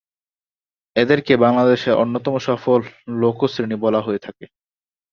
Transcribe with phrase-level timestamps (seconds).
[0.95, 2.79] এদেরকে বাংলাদেশের অন্যতম সফল
[3.21, 4.45] লোকো শ্রেণী বলা হয়ে থাকে।